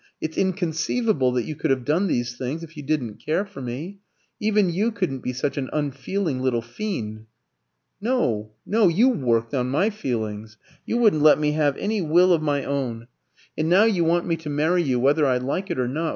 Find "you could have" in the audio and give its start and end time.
1.45-1.85